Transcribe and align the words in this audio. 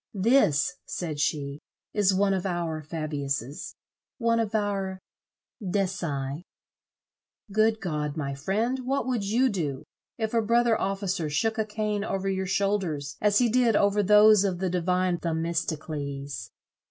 "This," 0.15 0.77
said 0.87 1.19
she, 1.19 1.59
"is 1.93 2.11
one 2.11 2.33
of 2.33 2.43
our 2.43 2.81
Fabiuses, 2.81 3.75
one 4.17 4.39
of 4.39 4.55
our 4.55 4.97
Decii. 5.63 6.41
Good 7.51 7.79
God, 7.79 8.17
my 8.17 8.33
friend, 8.33 8.79
what 8.79 9.05
would 9.05 9.23
you 9.23 9.47
do, 9.47 9.83
if 10.17 10.33
a 10.33 10.41
brother 10.41 10.75
officer 10.75 11.29
shook 11.29 11.59
a 11.59 11.65
cane 11.67 12.03
over 12.03 12.27
your 12.27 12.47
shoulders 12.47 13.15
as 13.21 13.37
he 13.37 13.47
did 13.47 13.75
over 13.75 14.01
those 14.01 14.43
of 14.43 14.57
the 14.57 14.71
divine 14.71 15.19
Themistocles? 15.19 16.49